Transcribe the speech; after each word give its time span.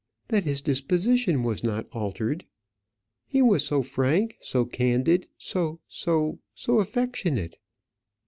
"That 0.29 0.45
his 0.45 0.61
disposition 0.61 1.43
was 1.43 1.63
not 1.63 1.85
altered. 1.91 2.45
He 3.27 3.43
was 3.43 3.63
so 3.63 3.83
frank, 3.83 4.35
so 4.41 4.65
candid, 4.65 5.27
so 5.37 5.79
so 5.87 6.39
so 6.55 6.79
affectionate." 6.79 7.57